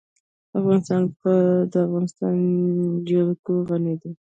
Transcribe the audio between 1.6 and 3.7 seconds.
د افغانستان جلکو